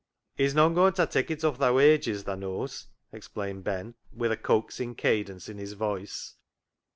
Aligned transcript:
"He's 0.39 0.55
none 0.55 0.73
goin' 0.73 0.93
ta 0.93 1.03
knock 1.03 1.29
it 1.29 1.43
off 1.43 1.59
thy 1.59 1.69
wages, 1.69 2.23
tha 2.23 2.35
knows," 2.35 2.87
explained 3.11 3.63
Ben, 3.63 3.93
with 4.11 4.31
a 4.31 4.35
coaxing 4.35 4.95
cadence 4.95 5.47
in 5.47 5.59
his 5.59 5.73
voice. 5.73 6.37